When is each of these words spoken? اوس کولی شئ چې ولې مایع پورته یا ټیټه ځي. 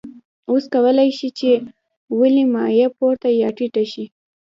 اوس 0.49 0.63
کولی 0.73 1.09
شئ 1.17 1.29
چې 1.39 1.51
ولې 2.19 2.43
مایع 2.53 2.87
پورته 2.97 3.27
یا 3.41 3.49
ټیټه 3.57 3.83
ځي. 3.91 4.05